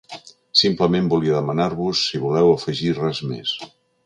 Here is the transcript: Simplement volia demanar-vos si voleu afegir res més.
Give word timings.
Simplement 0.61 1.11
volia 1.11 1.35
demanar-vos 1.35 2.01
si 2.07 2.23
voleu 2.27 2.51
afegir 2.57 2.97
res 3.03 3.23
més. 3.35 3.55